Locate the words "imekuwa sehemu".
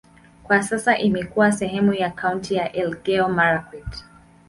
0.97-1.93